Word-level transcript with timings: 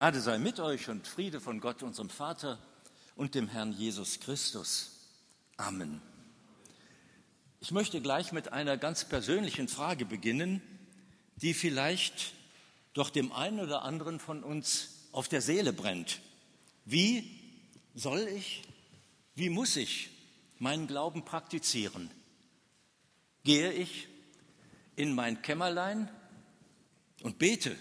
Gnade 0.00 0.20
sei 0.20 0.38
mit 0.38 0.60
euch 0.60 0.88
und 0.88 1.08
Friede 1.08 1.40
von 1.40 1.58
Gott, 1.58 1.82
unserem 1.82 2.08
Vater 2.08 2.60
und 3.16 3.34
dem 3.34 3.48
Herrn 3.48 3.72
Jesus 3.72 4.20
Christus. 4.20 4.92
Amen. 5.56 6.00
Ich 7.58 7.72
möchte 7.72 8.00
gleich 8.00 8.30
mit 8.30 8.52
einer 8.52 8.76
ganz 8.76 9.04
persönlichen 9.04 9.66
Frage 9.66 10.04
beginnen, 10.04 10.62
die 11.34 11.52
vielleicht 11.52 12.32
doch 12.92 13.10
dem 13.10 13.32
einen 13.32 13.58
oder 13.58 13.82
anderen 13.82 14.20
von 14.20 14.44
uns 14.44 15.08
auf 15.10 15.26
der 15.26 15.40
Seele 15.40 15.72
brennt. 15.72 16.20
Wie 16.84 17.36
soll 17.96 18.20
ich, 18.20 18.62
wie 19.34 19.50
muss 19.50 19.74
ich 19.74 20.10
meinen 20.60 20.86
Glauben 20.86 21.24
praktizieren? 21.24 22.08
Gehe 23.42 23.72
ich 23.72 24.06
in 24.94 25.12
mein 25.12 25.42
Kämmerlein 25.42 26.08
und 27.24 27.40
bete 27.40 27.74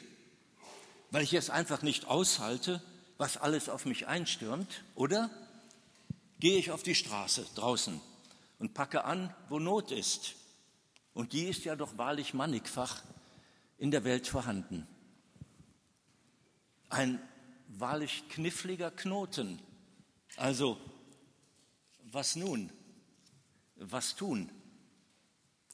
weil 1.12 1.24
ich 1.24 1.34
es 1.34 1.50
einfach 1.50 1.82
nicht 1.82 2.06
aushalte, 2.06 2.82
was 3.18 3.38
alles 3.38 3.70
auf 3.70 3.86
mich 3.86 4.08
einstürmt? 4.08 4.84
Oder 4.96 5.30
gehe 6.40 6.58
ich 6.58 6.72
auf 6.72 6.84
die 6.84 6.96
Straße 6.96 7.46
draußen 7.56 8.00
und 8.60 8.74
packe 8.74 9.04
an, 9.04 9.34
wo 9.50 9.60
Not 9.60 9.92
ist? 9.92 10.36
Und 11.14 11.34
die 11.34 11.46
ist 11.46 11.64
ja 11.64 11.76
doch 11.76 11.98
wahrlich 11.98 12.34
mannigfach 12.34 13.02
in 13.78 13.92
der 13.92 14.04
Welt 14.04 14.28
vorhanden. 14.28 14.88
Ein 16.90 17.20
wahrlich 17.68 18.30
kniffliger 18.30 18.92
Knoten. 18.92 19.60
Also, 20.36 20.78
was 22.04 22.36
nun? 22.36 22.72
Was 23.76 24.16
tun? 24.16 24.50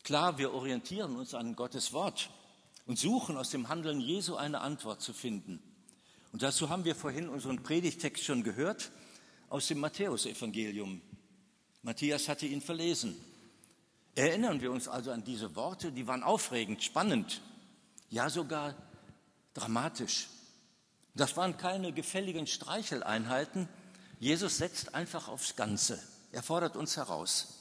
Klar, 0.04 0.38
wir 0.38 0.54
orientieren 0.54 1.16
uns 1.16 1.34
an 1.34 1.56
Gottes 1.56 1.94
Wort 1.94 2.30
und 2.86 3.00
suchen 3.00 3.38
aus 3.38 3.50
dem 3.50 3.70
Handeln 3.70 4.00
Jesu 4.00 4.36
eine 4.36 4.62
Antwort 4.62 5.02
zu 5.02 5.14
finden. 5.14 5.62
Und 6.32 6.42
dazu 6.42 6.70
haben 6.70 6.86
wir 6.86 6.96
vorhin 6.96 7.30
unseren 7.30 7.62
Predigtext 7.64 8.24
schon 8.24 8.44
gehört 8.44 8.92
aus 9.50 9.68
dem 9.68 9.80
Matthäusevangelium. 9.80 11.02
Matthias 11.84 12.28
hatte 12.28 12.48
ihn 12.48 12.62
verlesen. 12.62 13.16
Erinnern 14.16 14.62
wir 14.62 14.72
uns 14.72 14.88
also 14.88 15.12
an 15.12 15.24
diese 15.24 15.56
Worte, 15.56 15.92
die 15.92 16.08
waren 16.08 16.24
aufregend, 16.24 16.84
spannend, 16.84 17.42
ja 18.10 18.30
sogar 18.30 18.76
dramatisch. 19.54 20.28
Das 21.16 21.38
waren 21.38 21.58
keine 21.58 21.94
gefälligen 21.94 22.48
Streicheleinheiten. 22.48 23.68
Jesus 24.20 24.58
setzt 24.58 24.96
einfach 24.96 25.28
aufs 25.28 25.56
Ganze. 25.56 26.02
Er 26.32 26.42
fordert 26.42 26.76
uns 26.76 26.98
heraus. 26.98 27.60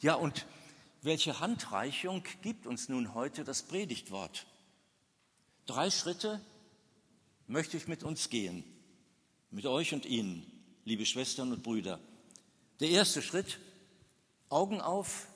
Ja, 0.00 0.14
und 0.14 0.46
welche 1.04 1.38
Handreichung 1.40 2.24
gibt 2.42 2.66
uns 2.66 2.88
nun 2.88 3.14
heute 3.14 3.44
das 3.44 3.62
Predigtwort? 3.62 4.46
Drei 5.66 5.90
Schritte 5.90 6.40
möchte 7.46 7.76
ich 7.76 7.88
mit 7.88 8.02
uns 8.02 8.30
gehen, 8.30 8.64
mit 9.50 9.66
euch 9.66 9.92
und 9.92 10.06
Ihnen, 10.06 10.50
liebe 10.84 11.04
Schwestern 11.04 11.52
und 11.52 11.62
Brüder. 11.62 12.00
Der 12.80 12.88
erste 12.88 13.22
Schritt, 13.22 13.58
Augen 14.48 14.80
auf, 14.80 15.28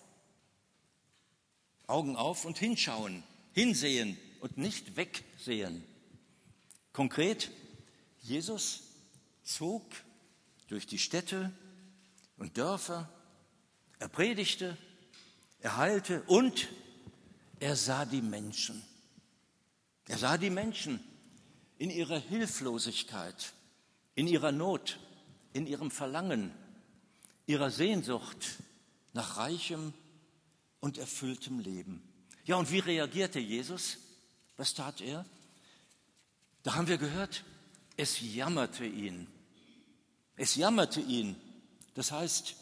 Augen 1.86 2.16
auf 2.16 2.44
und 2.44 2.58
hinschauen, 2.58 3.22
hinsehen 3.52 4.18
und 4.40 4.56
nicht 4.56 4.96
wegsehen. 4.96 5.84
Konkret, 6.92 7.50
Jesus 8.22 8.82
zog 9.42 9.84
durch 10.68 10.86
die 10.86 10.98
Städte 10.98 11.52
und 12.36 12.56
Dörfer, 12.56 13.10
er 13.98 14.08
predigte, 14.08 14.76
er 15.60 15.76
heilte 15.76 16.22
und 16.22 16.68
er 17.60 17.76
sah 17.76 18.04
die 18.04 18.22
Menschen. 18.22 18.82
Er 20.06 20.18
sah 20.18 20.38
die 20.38 20.50
Menschen 20.50 21.00
in 21.78 21.90
ihrer 21.90 22.18
Hilflosigkeit, 22.18 23.52
in 24.14 24.26
ihrer 24.26 24.52
Not, 24.52 24.98
in 25.52 25.66
ihrem 25.66 25.90
Verlangen, 25.90 26.52
ihrer 27.46 27.70
Sehnsucht 27.70 28.58
nach 29.12 29.36
reichem 29.36 29.92
und 30.80 30.98
erfülltem 30.98 31.58
Leben. 31.58 32.02
Ja, 32.44 32.56
und 32.56 32.70
wie 32.70 32.78
reagierte 32.78 33.40
Jesus? 33.40 33.98
Was 34.56 34.74
tat 34.74 35.00
er? 35.00 35.24
Da 36.62 36.74
haben 36.74 36.88
wir 36.88 36.98
gehört, 36.98 37.44
es 37.96 38.20
jammerte 38.20 38.86
ihn. 38.86 39.26
Es 40.36 40.54
jammerte 40.54 41.00
ihn. 41.00 41.36
Das 41.94 42.12
heißt, 42.12 42.54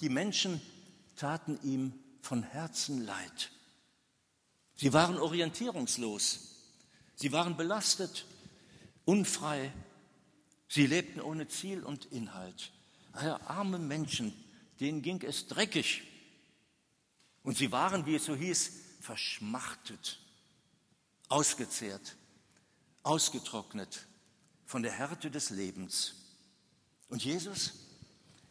die 0.00 0.08
Menschen 0.08 0.60
taten 1.16 1.58
ihm 1.62 1.92
von 2.20 2.42
Herzen 2.42 3.04
leid. 3.04 3.50
Sie 4.76 4.92
waren 4.92 5.18
orientierungslos, 5.18 6.54
sie 7.16 7.32
waren 7.32 7.56
belastet, 7.56 8.26
unfrei, 9.04 9.72
sie 10.68 10.86
lebten 10.86 11.20
ohne 11.20 11.48
Ziel 11.48 11.82
und 11.82 12.04
Inhalt. 12.06 12.72
Arme 13.12 13.78
Menschen, 13.78 14.32
denen 14.78 15.02
ging 15.02 15.22
es 15.22 15.48
dreckig. 15.48 16.04
Und 17.42 17.56
sie 17.56 17.72
waren, 17.72 18.06
wie 18.06 18.14
es 18.14 18.26
so 18.26 18.36
hieß, 18.36 18.72
verschmachtet, 19.00 20.20
ausgezehrt, 21.28 22.16
ausgetrocknet 23.02 24.06
von 24.66 24.82
der 24.82 24.92
Härte 24.92 25.30
des 25.30 25.50
Lebens. 25.50 26.14
Und 27.08 27.24
Jesus, 27.24 27.72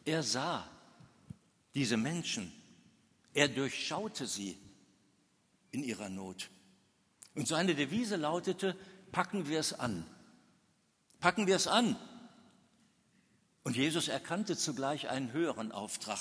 er 0.04 0.24
sah 0.24 0.68
diese 1.76 1.96
Menschen 1.96 2.52
er 3.38 3.48
durchschaute 3.48 4.26
sie 4.26 4.58
in 5.70 5.84
ihrer 5.84 6.10
Not. 6.10 6.50
Und 7.36 7.48
seine 7.48 7.76
Devise 7.76 8.16
lautete, 8.16 8.76
packen 9.12 9.48
wir 9.48 9.60
es 9.60 9.74
an. 9.74 10.08
Packen 11.20 11.46
wir 11.46 11.56
es 11.56 11.68
an. 11.68 11.96
Und 13.64 13.76
Jesus 13.76 14.08
erkannte 14.08 14.58
zugleich 14.58 15.10
einen 15.10 15.34
höheren 15.34 15.72
Auftrag. 15.72 16.18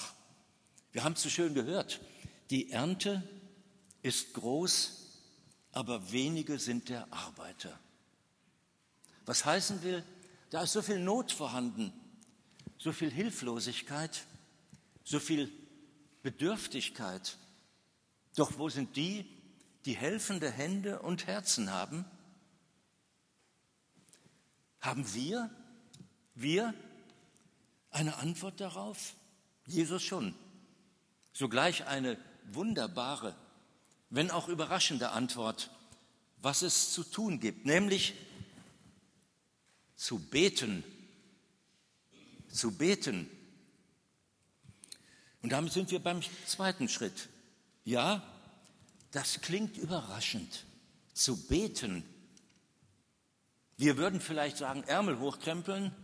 Wir 0.93 1.05
haben 1.05 1.15
es 1.15 1.23
so 1.23 1.31
schön 1.31 1.55
gehört. 1.55 2.03
Die 2.51 2.71
Ernte 2.71 3.23
ist 4.03 4.35
groß, 4.35 5.23
aber 5.73 6.13
wenige 6.13 6.59
sind 6.59 6.91
der 6.91 7.11
Arbeiter. 7.11 7.81
Was 9.25 9.47
heißen 9.47 9.83
will, 9.83 10.05
da 10.51 10.65
ist 10.65 10.73
so 10.73 10.83
viel 10.83 10.99
Not 10.99 11.33
vorhanden, 11.33 11.95
so 12.77 12.93
viel 12.93 13.11
Hilflosigkeit, 13.11 14.27
so 15.03 15.19
viel 15.19 15.51
Bedürftigkeit. 16.27 17.39
Doch 18.35 18.59
wo 18.59 18.69
sind 18.69 18.97
die, 18.97 19.25
die 19.85 19.97
helfende 19.97 20.51
Hände 20.51 20.99
und 20.99 21.29
Herzen 21.29 21.71
haben? 21.71 22.05
Haben 24.81 25.15
wir, 25.15 25.49
wir 26.35 26.75
eine 27.93 28.17
Antwort 28.17 28.61
darauf? 28.61 29.15
Jesus 29.69 30.03
schon. 30.03 30.35
Sogleich 31.33 31.87
eine 31.87 32.19
wunderbare, 32.47 33.37
wenn 34.11 34.33
auch 34.33 34.49
überraschende 34.49 35.11
Antwort, 35.11 35.71
was 36.39 36.63
es 36.63 36.93
zu 36.93 37.05
tun 37.05 37.39
gibt, 37.39 37.67
nämlich 37.67 38.15
zu 39.95 40.19
beten, 40.19 40.83
zu 42.49 42.73
beten. 42.73 43.31
Und 45.43 45.51
damit 45.53 45.73
sind 45.73 45.91
wir 45.91 45.99
beim 45.99 46.21
zweiten 46.47 46.89
Schritt. 46.89 47.29
Ja, 47.85 48.23
das 49.13 49.41
klingt 49.41 49.77
überraschend. 49.77 50.65
Zu 51.15 51.37
beten. 51.47 52.05
Wir 53.77 53.97
würden 53.97 54.21
vielleicht 54.21 54.59
sagen, 54.59 54.83
Ärmel 54.85 55.19
hochkrempeln, 55.19 55.95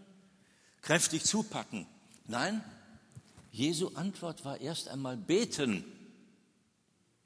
kräftig 0.81 1.25
zupacken. 1.25 1.87
Nein, 2.27 2.63
Jesu 3.51 3.89
Antwort 3.95 4.45
war 4.45 4.61
erst 4.61 4.89
einmal 4.89 5.17
beten. 5.17 5.85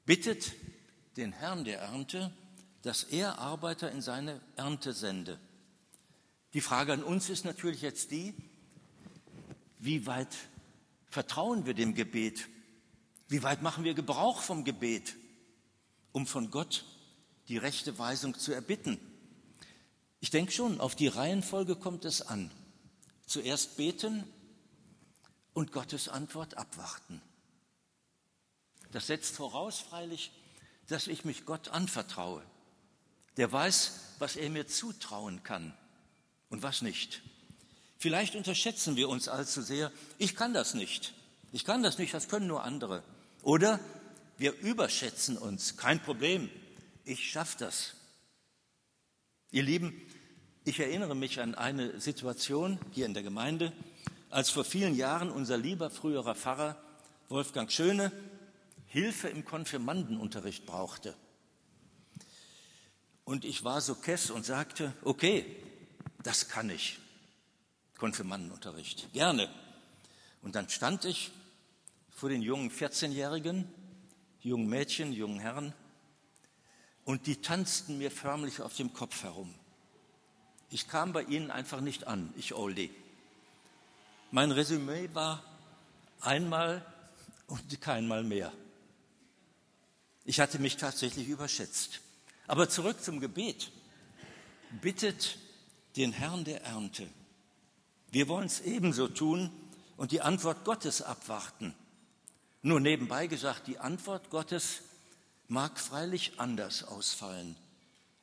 Bittet 0.05 0.53
den 1.17 1.31
Herrn 1.31 1.63
der 1.63 1.79
Ernte, 1.79 2.31
dass 2.81 3.03
er 3.03 3.39
Arbeiter 3.39 3.91
in 3.91 4.01
seine 4.01 4.41
Ernte 4.55 4.93
sende. 4.93 5.39
Die 6.53 6.61
Frage 6.61 6.93
an 6.93 7.03
uns 7.03 7.29
ist 7.29 7.45
natürlich 7.45 7.81
jetzt 7.81 8.11
die, 8.11 8.33
wie 9.79 10.05
weit 10.05 10.35
Vertrauen 11.09 11.65
wir 11.65 11.73
dem 11.73 11.95
Gebet? 11.95 12.47
Wie 13.27 13.43
weit 13.43 13.61
machen 13.61 13.83
wir 13.83 13.93
Gebrauch 13.93 14.41
vom 14.41 14.63
Gebet, 14.63 15.15
um 16.11 16.27
von 16.27 16.51
Gott 16.51 16.85
die 17.47 17.57
rechte 17.57 17.97
Weisung 17.99 18.37
zu 18.37 18.53
erbitten? 18.53 18.99
Ich 20.19 20.29
denke 20.29 20.51
schon, 20.51 20.79
auf 20.79 20.95
die 20.95 21.07
Reihenfolge 21.07 21.75
kommt 21.75 22.05
es 22.05 22.21
an. 22.21 22.51
Zuerst 23.25 23.77
beten 23.77 24.23
und 25.53 25.71
Gottes 25.71 26.09
Antwort 26.09 26.57
abwarten. 26.57 27.21
Das 28.91 29.07
setzt 29.07 29.35
voraus 29.35 29.79
freilich, 29.79 30.31
dass 30.87 31.07
ich 31.07 31.25
mich 31.25 31.45
Gott 31.45 31.69
anvertraue. 31.69 32.43
Der 33.35 33.51
weiß, 33.51 34.15
was 34.19 34.35
er 34.35 34.49
mir 34.49 34.67
zutrauen 34.67 35.43
kann 35.43 35.77
und 36.49 36.63
was 36.63 36.81
nicht. 36.81 37.21
Vielleicht 37.97 38.35
unterschätzen 38.35 38.95
wir 38.95 39.09
uns 39.09 39.27
allzu 39.27 39.61
sehr. 39.61 39.91
Ich 40.17 40.35
kann 40.35 40.53
das 40.53 40.73
nicht. 40.73 41.13
Ich 41.51 41.65
kann 41.65 41.83
das 41.83 41.97
nicht, 41.97 42.13
das 42.13 42.27
können 42.27 42.47
nur 42.47 42.63
andere. 42.63 43.03
Oder 43.41 43.79
wir 44.37 44.53
überschätzen 44.59 45.37
uns. 45.37 45.77
Kein 45.77 46.01
Problem. 46.01 46.49
Ich 47.05 47.31
schaffe 47.31 47.57
das. 47.59 47.93
Ihr 49.51 49.63
Lieben, 49.63 49.93
Ich 50.67 50.81
erinnere 50.81 51.15
mich 51.15 51.39
an 51.39 51.55
eine 51.55 51.97
Situation 52.01 52.77
hier 52.91 53.05
in 53.05 53.13
der 53.13 53.23
Gemeinde, 53.23 53.71
als 54.29 54.49
vor 54.49 54.65
vielen 54.65 54.97
Jahren 54.97 55.31
unser 55.31 55.57
lieber 55.57 55.89
früherer 55.89 56.35
Pfarrer 56.35 56.75
Wolfgang 57.29 57.71
Schöne 57.71 58.11
Hilfe 58.87 59.29
im 59.29 59.45
Konfirmandenunterricht 59.45 60.65
brauchte. 60.65 61.15
Und 63.23 63.45
ich 63.45 63.63
war 63.63 63.79
so 63.79 63.95
kess 63.95 64.29
und 64.29 64.45
sagte, 64.45 64.91
okay, 65.03 65.45
das 66.21 66.49
kann 66.49 66.69
ich. 66.69 66.99
Konfirmandenunterricht, 67.97 69.11
gerne. 69.13 69.49
Und 70.41 70.55
dann 70.55 70.69
stand 70.69 71.05
ich 71.05 71.31
vor 72.09 72.29
den 72.29 72.41
jungen 72.41 72.71
14-Jährigen, 72.71 73.67
jungen 74.41 74.67
Mädchen, 74.67 75.13
jungen 75.13 75.39
Herren, 75.39 75.73
und 77.03 77.25
die 77.27 77.37
tanzten 77.37 77.97
mir 77.97 78.11
förmlich 78.11 78.61
auf 78.61 78.75
dem 78.75 78.93
Kopf 78.93 79.23
herum. 79.23 79.53
Ich 80.69 80.87
kam 80.87 81.13
bei 81.13 81.23
ihnen 81.23 81.51
einfach 81.51 81.79
nicht 81.79 82.07
an, 82.07 82.33
ich 82.35 82.53
Oldie. 82.53 82.91
Mein 84.31 84.51
Resümee 84.51 85.09
war 85.13 85.43
einmal 86.19 86.85
und 87.47 87.79
keinmal 87.79 88.23
mehr. 88.23 88.51
Ich 90.25 90.41
hatte 90.41 90.59
mich 90.59 90.75
tatsächlich 90.75 91.29
überschätzt. 91.29 92.01
Aber 92.47 92.67
zurück 92.67 93.01
zum 93.01 93.21
Gebet. 93.21 93.71
Bittet 94.81 95.37
den 95.95 96.11
Herrn 96.11 96.43
der 96.43 96.63
Ernte. 96.63 97.07
Wir 98.11 98.27
wollen 98.27 98.45
es 98.45 98.61
ebenso 98.61 99.07
tun 99.07 99.51
und 99.97 100.11
die 100.11 100.21
Antwort 100.21 100.63
Gottes 100.63 101.01
abwarten. 101.01 101.73
Nur 102.61 102.79
nebenbei 102.79 103.27
gesagt, 103.27 103.67
die 103.67 103.79
Antwort 103.79 104.29
Gottes 104.29 104.81
mag 105.47 105.79
freilich 105.79 106.33
anders 106.37 106.83
ausfallen, 106.83 107.55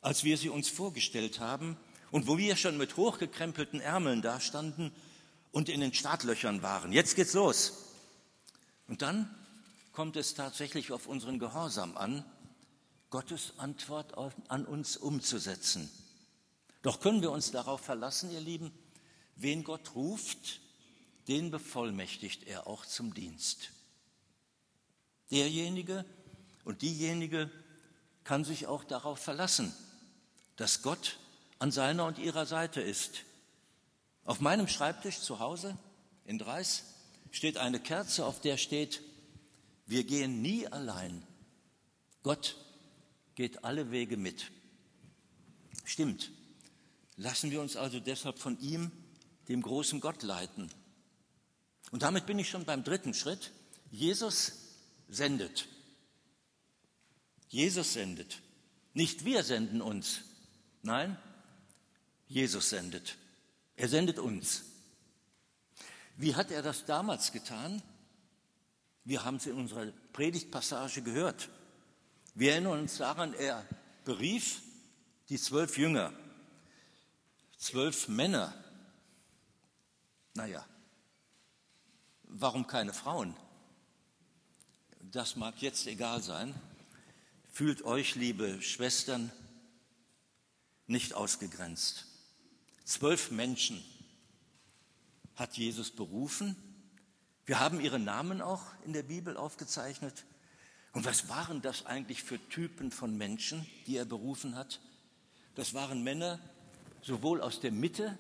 als 0.01 0.25
wir 0.25 0.37
sie 0.37 0.49
uns 0.49 0.69
vorgestellt 0.69 1.41
haben 1.41 1.77
und 2.11 2.27
wo 2.27 2.39
wir 2.39 2.57
schon 2.57 2.77
mit 2.77 2.97
hochgekrempelten 2.97 3.81
Ärmeln 3.81 4.23
dastanden 4.23 4.93
und 5.53 5.69
in 5.69 5.81
den 5.81 5.95
Startlöchern 5.95 6.63
waren. 6.63 6.93
Jetzt 6.93 7.17
geht's 7.17 7.33
los. 7.33 7.85
Und 8.89 9.03
dann 9.03 9.35
kommt 9.93 10.17
es 10.17 10.35
tatsächlich 10.35 10.93
auf 10.93 11.07
unseren 11.07 11.39
Gehorsam 11.39 11.97
an, 11.97 12.25
Gottes 13.11 13.55
Antwort 13.59 14.15
an 14.49 14.67
uns 14.67 14.97
umzusetzen. 14.97 15.91
Doch 16.83 17.01
können 17.01 17.23
wir 17.23 17.31
uns 17.31 17.53
darauf 17.53 17.81
verlassen, 17.81 18.31
ihr 18.33 18.41
Lieben, 18.41 18.73
wen 19.37 19.65
Gott 19.65 19.95
ruft, 19.95 20.61
den 21.29 21.51
bevollmächtigt 21.51 22.45
er 22.45 22.67
auch 22.67 22.85
zum 22.85 23.15
Dienst. 23.15 23.71
Derjenige 25.31 26.05
und 26.65 26.83
diejenige 26.83 27.51
kann 28.25 28.45
sich 28.45 28.67
auch 28.67 28.85
darauf 28.85 29.19
verlassen, 29.19 29.75
dass 30.57 30.83
Gott 30.83 31.19
an 31.59 31.73
seiner 31.73 32.07
und 32.07 32.19
ihrer 32.19 32.47
Seite 32.47 32.81
ist. 32.81 33.23
Auf 34.25 34.41
meinem 34.41 34.69
Schreibtisch 34.69 35.21
zu 35.21 35.39
Hause 35.39 35.77
in 36.25 36.39
Dreis 36.39 36.85
steht 37.31 37.57
eine 37.57 37.81
Kerze, 37.81 38.25
auf 38.25 38.41
der 38.41 38.57
steht, 38.57 39.03
wir 39.87 40.05
gehen 40.05 40.41
nie 40.41 40.67
allein. 40.67 41.27
Gott 42.23 42.57
geht 43.35 43.65
alle 43.65 43.91
Wege 43.91 44.17
mit. 44.17 44.51
Stimmt. 45.85 46.31
Lassen 47.17 47.51
wir 47.51 47.61
uns 47.61 47.77
also 47.77 48.01
deshalb 48.01 48.39
von 48.39 48.59
ihm, 48.61 48.91
dem 49.49 49.63
großen 49.63 50.01
Gott, 50.01 50.23
leiten. 50.23 50.71
Und 51.91 52.03
damit 52.03 52.27
bin 52.27 52.39
ich 52.39 52.49
schon 52.49 52.65
beim 52.65 52.85
dritten 52.85 53.15
Schritt. 53.15 53.53
Jesus 53.91 54.53
sendet. 55.09 55.69
Jesus 57.49 57.93
sendet. 57.93 58.41
Nicht 58.95 59.25
wir 59.25 59.43
senden 59.45 59.81
uns. 59.81 60.23
Nein, 60.83 61.17
Jesus 62.27 62.71
sendet. 62.71 63.17
Er 63.77 63.89
sendet 63.89 64.19
uns. 64.19 64.65
Wie 66.17 66.35
hat 66.35 66.51
er 66.51 66.63
das 66.63 66.85
damals 66.85 67.33
getan? 67.33 67.83
Wir 69.05 69.25
haben 69.25 69.37
es 69.37 69.47
in 69.47 69.55
unserer 69.55 69.87
Predigtpassage 70.13 71.03
gehört. 71.03 71.49
Wir 72.35 72.53
erinnern 72.53 72.81
uns 72.81 72.97
daran, 72.97 73.35
er 73.35 73.67
berief 74.05 74.63
die 75.29 75.39
zwölf 75.39 75.77
Jünger, 75.79 76.13
zwölf 77.59 78.09
Männer. 78.09 78.55
Naja, 80.37 80.67
warum 82.25 82.67
keine 82.67 82.93
Frauen? 82.93 83.37
Das 85.01 85.37
mag 85.37 85.63
jetzt 85.63 85.87
egal 85.87 86.23
sein. 86.23 86.53
Fühlt 87.53 87.83
euch, 87.83 88.17
liebe 88.17 88.61
Schwestern, 88.61 89.31
nicht 90.89 91.15
ausgegrenzt. 91.15 92.07
Zwölf 92.85 93.31
Menschen 93.31 93.81
hat 95.37 95.57
Jesus 95.57 95.93
berufen. 95.93 96.57
Wir 97.47 97.61
haben 97.61 97.81
ihre 97.81 98.01
Namen 98.01 98.43
auch 98.43 98.65
in 98.85 98.93
der 98.93 99.05
Bibel 99.05 99.37
aufgezeichnet. 99.37 100.25
Und 100.93 101.05
was 101.05 101.29
waren 101.29 101.63
das 101.63 101.87
eigentlich 101.87 102.25
für 102.25 102.41
Typen 102.49 102.91
von 102.91 103.17
Menschen, 103.17 103.65
die 103.87 103.97
er 103.97 104.05
berufen 104.05 104.57
hat? 104.57 104.81
Das 105.55 105.75
waren 105.75 106.03
Männer 106.03 106.41
sowohl 107.03 107.41
aus 107.41 107.61
der 107.61 107.71
Mitte 107.71 108.19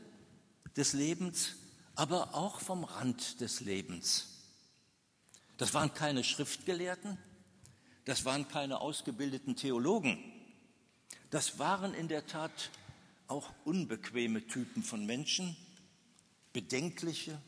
des 0.77 0.93
Lebens, 0.93 1.57
aber 1.95 2.35
auch 2.35 2.61
vom 2.61 2.85
Rand 2.85 3.41
des 3.41 3.61
Lebens. 3.61 4.27
Das 5.57 5.75
waren 5.75 5.95
keine 5.95 6.25
Schriftgelehrten, 6.25 7.19
das 8.05 8.25
waren 8.25 8.49
keine 8.49 8.81
ausgebildeten 8.81 9.57
Theologen, 9.57 10.19
das 11.31 11.59
waren 11.59 11.95
in 11.95 12.09
der 12.09 12.27
Tat 12.27 12.71
auch 13.29 13.53
unbequeme 13.65 14.47
Typen 14.47 14.83
von 14.83 15.07
Menschen, 15.07 15.57
bedenkliche 16.53 17.41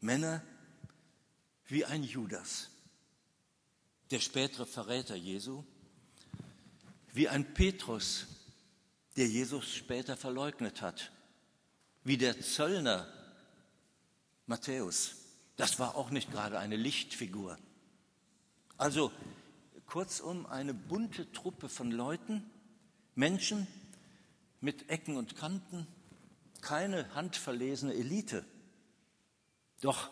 Männer 0.00 0.42
wie 1.68 1.84
ein 1.84 2.02
Judas 2.02 2.70
der 4.10 4.20
spätere 4.20 4.66
Verräter 4.66 5.16
Jesu, 5.16 5.64
wie 7.12 7.28
ein 7.28 7.54
Petrus, 7.54 8.26
der 9.16 9.26
Jesus 9.26 9.74
später 9.74 10.16
verleugnet 10.16 10.82
hat, 10.82 11.10
wie 12.04 12.16
der 12.16 12.40
Zöllner 12.40 13.08
Matthäus. 14.46 15.16
Das 15.56 15.78
war 15.78 15.96
auch 15.96 16.10
nicht 16.10 16.30
gerade 16.30 16.58
eine 16.58 16.76
Lichtfigur. 16.76 17.58
Also 18.76 19.10
kurzum 19.86 20.46
eine 20.46 20.74
bunte 20.74 21.30
Truppe 21.32 21.68
von 21.68 21.90
Leuten, 21.90 22.48
Menschen 23.14 23.66
mit 24.60 24.90
Ecken 24.90 25.16
und 25.16 25.36
Kanten, 25.36 25.86
keine 26.60 27.14
handverlesene 27.14 27.94
Elite. 27.94 28.44
Doch 29.80 30.10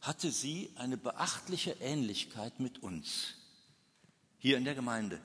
hatte 0.00 0.30
sie 0.30 0.70
eine 0.76 0.96
beachtliche 0.96 1.72
Ähnlichkeit 1.80 2.60
mit 2.60 2.82
uns 2.82 3.34
hier 4.38 4.56
in 4.56 4.64
der 4.64 4.74
Gemeinde. 4.74 5.20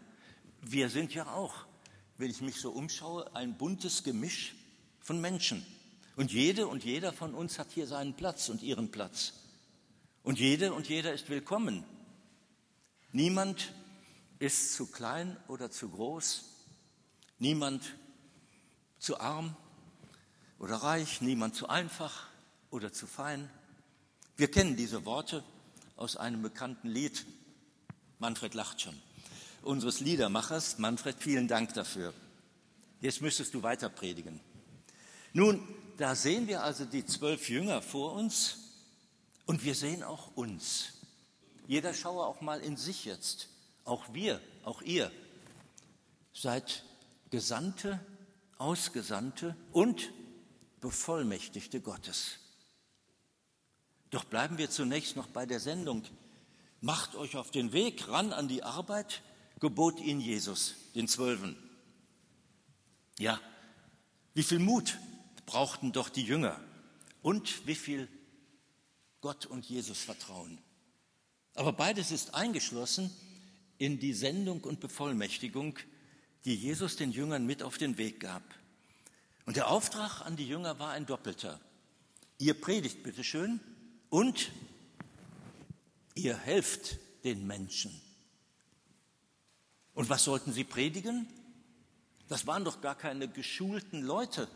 Wir 0.62 0.90
sind 0.90 1.14
ja 1.14 1.28
auch, 1.28 1.66
wenn 2.18 2.30
ich 2.30 2.42
mich 2.42 2.60
so 2.60 2.72
umschaue, 2.72 3.34
ein 3.36 3.58
buntes 3.58 4.04
Gemisch 4.04 4.56
von 5.00 5.22
Menschen. 5.22 5.66
Und 6.16 6.32
jede 6.32 6.68
und 6.68 6.86
jeder 6.86 7.12
von 7.12 7.34
uns 7.34 7.60
hat 7.60 7.72
hier 7.74 7.88
seinen 7.88 8.14
Platz 8.14 8.48
und 8.48 8.64
ihren 8.64 8.90
Platz. 8.90 9.34
Und 10.24 10.40
jede 10.40 10.74
und 10.74 10.88
jeder 10.88 11.14
ist 11.14 11.30
willkommen. 11.30 11.84
Niemand 13.12 13.74
ist 14.40 14.74
zu 14.74 14.88
klein 14.88 15.36
oder 15.50 15.70
zu 15.70 15.90
groß. 15.90 16.46
Niemand 17.38 17.96
zu 18.98 19.20
arm 19.20 19.58
oder 20.58 20.76
reich. 20.78 21.20
Niemand 21.20 21.56
zu 21.56 21.68
einfach 21.68 22.28
oder 22.70 22.94
zu 22.94 23.08
fein. 23.08 23.50
Wir 24.38 24.50
kennen 24.50 24.78
diese 24.78 25.04
Worte 25.06 25.44
aus 25.98 26.16
einem 26.16 26.42
bekannten 26.42 26.88
Lied. 26.88 27.26
Manfred 28.20 28.54
lacht 28.54 28.80
schon. 28.80 28.96
Unseres 29.64 30.00
Liedermachers. 30.00 30.78
Manfred, 30.78 31.18
vielen 31.20 31.50
Dank 31.50 31.74
dafür. 31.74 32.14
Jetzt 33.02 33.22
müsstest 33.22 33.54
du 33.54 33.64
weiter 33.64 33.90
predigen. 33.90 34.40
Nun, 35.34 35.68
da 35.98 36.16
sehen 36.16 36.48
wir 36.48 36.64
also 36.64 36.86
die 36.86 37.06
zwölf 37.06 37.50
Jünger 37.50 37.82
vor 37.82 38.14
uns 38.14 38.58
und 39.46 39.64
wir 39.64 39.76
sehen 39.76 40.04
auch 40.04 40.36
uns. 40.36 40.94
Jeder 41.68 41.94
schaue 41.94 42.26
auch 42.26 42.42
mal 42.42 42.60
in 42.60 42.78
sich 42.78 43.06
jetzt. 43.06 43.50
Auch 43.86 44.14
wir, 44.14 44.42
auch 44.64 44.82
ihr 44.82 45.12
seid 46.34 46.84
Gesandte, 47.30 48.00
Ausgesandte 48.58 49.56
und 49.72 50.12
Bevollmächtigte 50.82 51.82
Gottes. 51.82 52.40
Doch 54.10 54.24
bleiben 54.24 54.58
wir 54.58 54.70
zunächst 54.70 55.16
noch 55.16 55.28
bei 55.28 55.46
der 55.46 55.60
Sendung. 55.60 56.04
Macht 56.82 57.16
euch 57.16 57.36
auf 57.36 57.52
den 57.52 57.74
Weg 57.74 58.08
ran 58.08 58.34
an 58.34 58.48
die 58.48 58.64
Arbeit, 58.64 59.22
gebot 59.60 60.00
ihnen 60.00 60.22
Jesus, 60.22 60.76
den 60.94 61.08
Zwölfen. 61.08 61.58
Ja, 63.18 63.40
wie 64.34 64.44
viel 64.44 64.60
Mut 64.60 64.98
brauchten 65.46 65.92
doch 65.92 66.10
die 66.10 66.24
Jünger 66.24 66.60
und 67.22 67.68
wie 67.68 67.76
viel 67.76 68.08
Gott 69.22 69.46
und 69.46 69.66
Jesus 69.66 70.00
Vertrauen. 70.00 70.60
Aber 71.56 71.74
beides 71.74 72.12
ist 72.12 72.34
eingeschlossen 72.34 73.10
in 73.78 74.00
die 74.00 74.14
Sendung 74.14 74.62
und 74.62 74.80
Bevollmächtigung, 74.80 75.80
die 76.46 76.56
Jesus 76.56 76.96
den 76.96 77.12
Jüngern 77.12 77.46
mit 77.46 77.64
auf 77.64 77.78
den 77.78 77.98
Weg 77.98 78.20
gab. 78.20 78.44
Und 79.46 79.58
der 79.58 79.70
Auftrag 79.70 80.22
an 80.22 80.36
die 80.36 80.48
Jünger 80.48 80.80
war 80.80 80.92
ein 80.92 81.06
doppelter. 81.06 81.60
Ihr 82.38 82.60
predigt 82.60 83.04
bitteschön 83.04 83.60
und 84.10 84.52
ihr 86.14 86.38
helft 86.38 86.98
den 87.24 87.48
Menschen. 87.48 88.02
Und 89.94 90.10
was 90.10 90.26
sollten 90.26 90.52
sie 90.52 90.64
predigen? 90.64 91.28
Das 92.28 92.48
waren 92.48 92.66
doch 92.66 92.82
gar 92.82 92.96
keine 92.96 93.28
geschulten 93.28 94.02
Leute. 94.02 94.48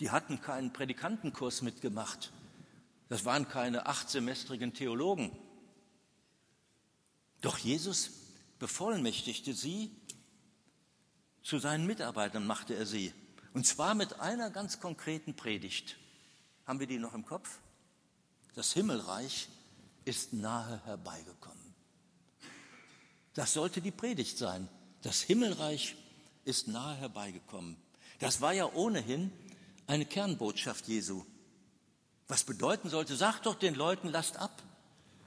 Die 0.00 0.10
hatten 0.10 0.40
keinen 0.40 0.72
Predikantenkurs 0.72 1.62
mitgemacht. 1.62 2.32
Das 3.08 3.24
waren 3.24 3.48
keine 3.48 3.86
achtsemestrigen 3.86 4.74
Theologen. 4.74 5.36
Doch 7.40 7.58
Jesus 7.58 8.10
bevollmächtigte 8.58 9.52
sie, 9.52 9.90
zu 11.42 11.58
seinen 11.58 11.86
Mitarbeitern 11.86 12.46
machte 12.46 12.74
er 12.74 12.86
sie. 12.86 13.12
Und 13.52 13.66
zwar 13.66 13.94
mit 13.94 14.18
einer 14.20 14.50
ganz 14.50 14.80
konkreten 14.80 15.36
Predigt. 15.36 15.96
Haben 16.66 16.80
wir 16.80 16.86
die 16.86 16.98
noch 16.98 17.14
im 17.14 17.26
Kopf? 17.26 17.58
Das 18.54 18.72
Himmelreich 18.72 19.48
ist 20.04 20.32
nahe 20.32 20.80
herbeigekommen. 20.86 21.74
Das 23.34 23.52
sollte 23.52 23.80
die 23.80 23.90
Predigt 23.90 24.38
sein. 24.38 24.68
Das 25.02 25.20
Himmelreich 25.20 25.96
ist 26.44 26.68
nahe 26.68 26.96
herbeigekommen. 26.96 27.76
Das 28.20 28.40
war 28.40 28.52
ja 28.52 28.72
ohnehin 28.72 29.30
eine 29.86 30.06
Kernbotschaft 30.06 30.88
Jesu. 30.88 31.24
Was 32.28 32.44
bedeuten 32.44 32.88
sollte, 32.88 33.16
sagt 33.16 33.46
doch 33.46 33.54
den 33.54 33.74
Leuten, 33.74 34.08
lasst 34.08 34.36
ab 34.38 34.62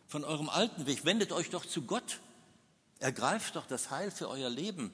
von 0.08 0.24
eurem 0.24 0.50
alten 0.50 0.86
Weg, 0.86 1.06
wendet 1.06 1.32
euch 1.32 1.50
doch 1.50 1.66
zu 1.66 1.84
Gott, 1.84 2.20
ergreift 3.00 3.56
doch 3.56 3.68
das 3.68 3.92
Heil 3.92 4.10
für 4.10 4.30
euer 4.30 4.50
Leben, 4.50 4.92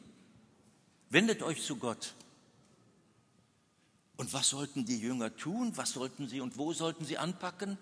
wendet 1.09 1.43
euch 1.43 1.63
zu 1.63 1.77
Gott. 1.77 2.13
Und 4.17 4.33
was 4.33 4.49
sollten 4.49 4.85
die 4.85 4.99
Jünger 4.99 5.35
tun? 5.35 5.75
Was 5.75 5.91
sollten 5.91 6.27
sie 6.27 6.41
und 6.41 6.57
wo 6.57 6.73
sollten 6.73 7.05
sie 7.05 7.17
anpacken? 7.17 7.77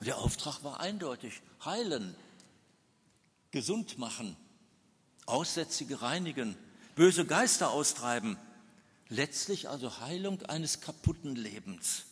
Der 0.00 0.18
Auftrag 0.18 0.62
war 0.62 0.80
eindeutig, 0.80 1.40
heilen, 1.64 2.14
gesund 3.50 3.98
machen, 3.98 4.36
Aussätzige 5.24 6.02
reinigen, 6.02 6.56
böse 6.94 7.24
Geister 7.24 7.70
austreiben, 7.70 8.36
letztlich 9.08 9.68
also 9.68 10.00
Heilung 10.00 10.42
eines 10.42 10.80
kaputten 10.80 11.36
Lebens, 11.36 12.04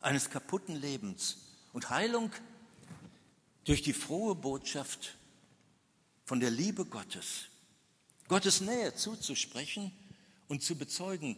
eines 0.00 0.30
kaputten 0.30 0.76
Lebens 0.76 1.38
und 1.72 1.90
Heilung 1.90 2.30
durch 3.64 3.82
die 3.82 3.92
frohe 3.92 4.34
Botschaft 4.34 5.16
von 6.24 6.40
der 6.40 6.50
Liebe 6.50 6.84
Gottes, 6.84 7.46
Gottes 8.28 8.60
Nähe 8.60 8.94
zuzusprechen 8.94 9.92
und 10.48 10.62
zu 10.62 10.76
bezeugen, 10.76 11.36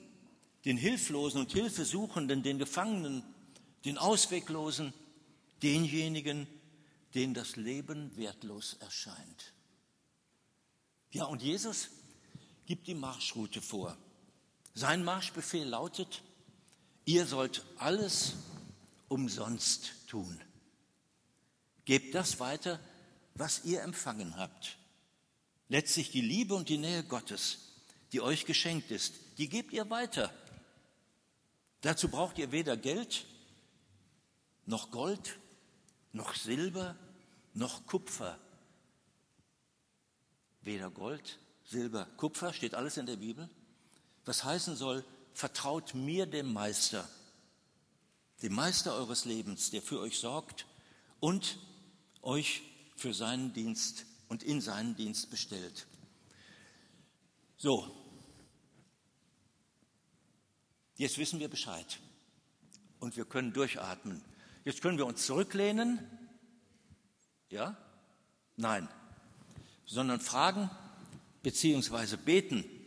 den 0.65 0.77
Hilflosen 0.77 1.41
und 1.41 1.53
Hilfesuchenden, 1.53 2.43
den 2.43 2.59
Gefangenen, 2.59 3.23
den 3.85 3.97
Ausweglosen, 3.97 4.93
denjenigen, 5.63 6.47
denen 7.15 7.35
das 7.35 7.57
Leben 7.57 8.15
wertlos 8.17 8.77
erscheint. 8.81 9.53
Ja, 11.11 11.25
und 11.25 11.43
Jesus 11.43 11.89
gibt 12.67 12.87
die 12.87 12.95
Marschroute 12.95 13.63
vor. 13.63 13.97
Sein 14.79 15.03
Marschbefehl 15.03 15.67
lautet, 15.67 16.23
ihr 17.05 17.27
sollt 17.27 17.65
alles 17.79 18.35
umsonst 19.09 19.91
tun. 20.07 20.41
Gebt 21.85 22.15
das 22.15 22.39
weiter, 22.39 22.79
was 23.35 23.65
ihr 23.65 23.83
empfangen 23.83 24.37
habt. 24.37 24.79
Letztlich 25.69 26.13
die 26.13 26.21
Liebe 26.21 26.55
und 26.55 26.69
die 26.69 26.79
Nähe 26.79 27.03
Gottes, 27.03 27.59
die 28.13 28.21
euch 28.21 28.47
geschenkt 28.47 28.93
ist, 28.93 29.15
die 29.39 29.49
gebt 29.49 29.73
ihr 29.73 29.91
weiter. 29.91 30.33
Dazu 31.81 32.09
braucht 32.09 32.39
ihr 32.39 32.53
weder 32.53 32.77
Geld 32.77 33.27
noch 34.65 34.93
Gold 34.93 35.41
noch 36.13 36.37
Silber, 36.37 36.95
noch 37.53 37.85
Kupfer. 37.85 38.39
Weder 40.61 40.89
Gold, 40.89 41.41
Silber, 41.65 42.07
Kupfer, 42.17 42.53
steht 42.53 42.77
alles 42.77 42.97
in 42.97 43.07
der 43.07 43.17
Bibel. 43.17 43.51
Was 44.29 44.45
heißen 44.45 44.77
soll, 44.77 45.07
vertraut 45.33 45.95
mir 45.95 46.27
dem 46.27 46.53
Meister, 46.53 47.09
dem 48.43 48.53
Meister 48.53 48.93
eures 48.93 49.25
Lebens, 49.25 49.71
der 49.71 49.81
für 49.81 50.01
euch 50.01 50.19
sorgt 50.19 50.67
und 51.19 51.59
euch 52.21 52.61
für 52.95 53.15
seinen 53.15 53.55
Dienst 53.55 54.05
und 54.29 54.43
in 54.43 54.61
seinen 54.61 54.95
Dienst 54.97 55.31
bestellt. 55.31 55.87
So, 57.57 57.91
jetzt 60.97 61.17
wissen 61.17 61.41
wir 61.41 61.49
Bescheid 61.49 61.99
und 63.01 63.17
wir 63.17 63.25
können 63.25 63.55
durchatmen. 63.55 64.23
Jetzt 64.63 64.83
können 64.83 64.99
wir 64.99 65.07
uns 65.07 65.25
zurücklehnen. 65.25 66.01
Ja? 67.49 67.79
Nein. 68.59 68.91
Sondern 69.87 70.21
fragen 70.21 70.69
bzw. 71.43 72.19
beten, 72.19 72.78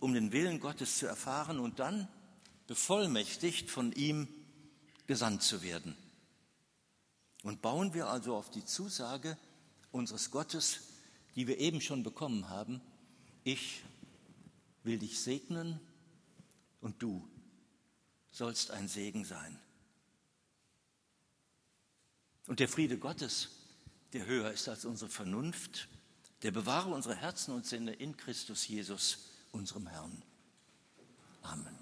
um 0.00 0.14
den 0.14 0.32
Willen 0.32 0.60
Gottes 0.60 0.98
zu 0.98 1.06
erfahren 1.06 1.60
und 1.60 1.78
dann 1.78 2.08
bevollmächtigt 2.66 3.70
von 3.70 3.92
ihm 3.92 4.28
gesandt 5.06 5.42
zu 5.42 5.62
werden. 5.62 5.96
Und 7.42 7.62
bauen 7.62 7.94
wir 7.94 8.08
also 8.08 8.34
auf 8.36 8.50
die 8.50 8.64
Zusage 8.64 9.38
unseres 9.92 10.30
Gottes, 10.30 10.80
die 11.36 11.46
wir 11.46 11.58
eben 11.58 11.80
schon 11.80 12.02
bekommen 12.02 12.48
haben, 12.48 12.80
ich 13.44 13.82
will 14.82 14.98
dich 14.98 15.20
segnen 15.20 15.80
und 16.80 17.02
du 17.02 17.28
sollst 18.30 18.70
ein 18.70 18.88
Segen 18.88 19.24
sein. 19.24 19.58
Und 22.46 22.60
der 22.60 22.68
Friede 22.68 22.98
Gottes, 22.98 23.48
der 24.12 24.26
höher 24.26 24.50
ist 24.50 24.68
als 24.68 24.84
unsere 24.84 25.10
Vernunft, 25.10 25.88
der 26.42 26.50
bewahre 26.50 26.90
unsere 26.90 27.14
Herzen 27.14 27.54
und 27.54 27.66
Sinne 27.66 27.92
in 27.92 28.16
Christus 28.16 28.66
Jesus, 28.66 29.29
unserem 29.52 29.86
Herrn. 29.86 30.22
Amen. 31.42 31.79